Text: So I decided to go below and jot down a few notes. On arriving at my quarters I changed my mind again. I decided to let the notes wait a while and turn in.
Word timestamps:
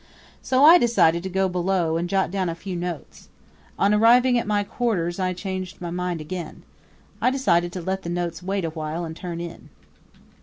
So 0.41 0.63
I 0.63 0.79
decided 0.79 1.21
to 1.21 1.29
go 1.29 1.47
below 1.47 1.95
and 1.95 2.09
jot 2.09 2.31
down 2.31 2.49
a 2.49 2.55
few 2.55 2.75
notes. 2.75 3.29
On 3.77 3.93
arriving 3.93 4.35
at 4.39 4.47
my 4.47 4.63
quarters 4.63 5.19
I 5.19 5.31
changed 5.33 5.79
my 5.79 5.91
mind 5.91 6.19
again. 6.19 6.63
I 7.21 7.29
decided 7.29 7.71
to 7.73 7.83
let 7.83 8.01
the 8.01 8.09
notes 8.09 8.41
wait 8.41 8.65
a 8.65 8.71
while 8.71 9.05
and 9.05 9.15
turn 9.15 9.39
in. 9.39 9.69